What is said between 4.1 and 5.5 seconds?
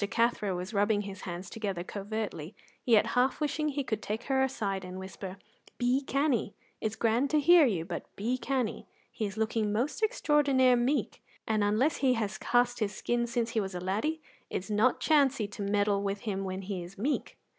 her aside and whisper: